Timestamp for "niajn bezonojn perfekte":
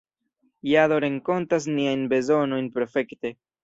1.79-3.39